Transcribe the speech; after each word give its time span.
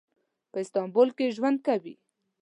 په 0.51 0.57
استانبول 0.63 1.09
کې 1.17 1.33
ژوند 1.35 1.57
کوي. 1.67 1.95